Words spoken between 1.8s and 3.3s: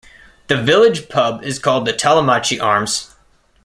the Tollemache Arms.